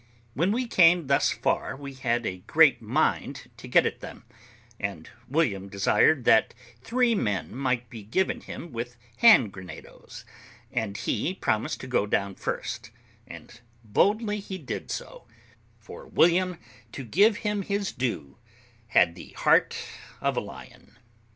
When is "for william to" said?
15.77-17.03